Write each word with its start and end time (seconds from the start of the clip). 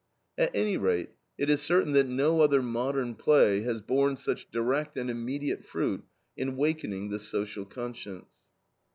At 0.35 0.49
any 0.55 0.77
rate, 0.77 1.11
it 1.37 1.47
is 1.51 1.61
certain 1.61 1.91
that 1.91 2.07
no 2.07 2.41
other 2.41 2.63
modern 2.63 3.13
play 3.13 3.61
has 3.61 3.81
borne 3.81 4.17
such 4.17 4.49
direct 4.49 4.97
and 4.97 5.11
immediate 5.11 5.63
fruit 5.63 6.03
in 6.35 6.57
wakening 6.57 7.09
the 7.11 7.19
social 7.19 7.65
conscience. 7.65 8.47